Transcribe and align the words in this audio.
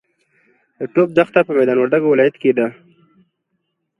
د 0.77 0.81
ټوپ 0.93 1.09
دښته 1.17 1.39
په 1.47 1.51
میدا 1.57 1.73
وردګ 1.77 2.01
ولایت 2.05 2.35
کې 2.41 2.51
ده. 2.57 2.67